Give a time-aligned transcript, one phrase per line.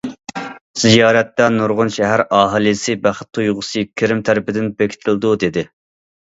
[0.83, 5.69] زىيارەتتە نۇرغۇن شەھەر ئاھالىسى بەخت تۇيغۇسى كىرىم تەرىپىدىن بېكىتىلىدۇ دېدى.